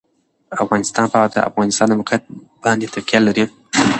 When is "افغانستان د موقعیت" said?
1.49-2.23